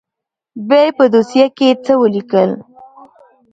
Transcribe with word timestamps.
بيا 0.67 0.79
يې 0.85 0.91
په 0.97 1.05
دوسيه 1.13 1.47
کښې 1.57 1.69
څه 1.85 1.93
وليکل. 2.01 2.49